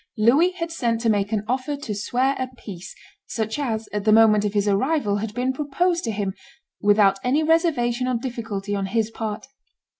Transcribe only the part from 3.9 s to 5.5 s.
at the moment of his arrival, had